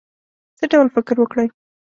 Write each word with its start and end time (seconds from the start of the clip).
څه 0.57 0.63
ډول 0.71 0.87
فکر 0.95 1.15
وکړی. 1.19 1.47